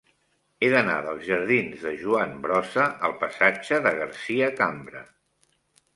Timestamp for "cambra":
4.63-5.05